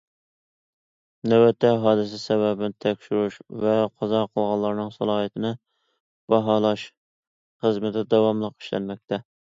[1.33, 5.53] نۆۋەتتە، ھادىسە سەۋەبىنى تەكشۈرۈش ۋە قازا قىلغانلارنىڭ سالاھىيىتىنى
[6.35, 9.23] باھالاش خىزمىتى داۋاملىق ئىشلەنمەكتە.